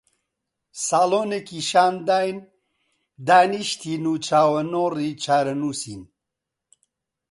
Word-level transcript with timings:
ساڵۆنێکی 0.85 1.59
شان 1.69 1.93
داین، 2.07 2.37
دانیشتین 3.27 4.03
و 4.11 4.13
چاوەنۆڕی 4.25 5.09
چارەنووسین 5.23 6.01